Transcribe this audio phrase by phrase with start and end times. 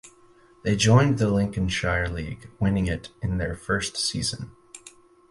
[0.63, 4.49] They joined the Lincolnshire League, winning it in their first season.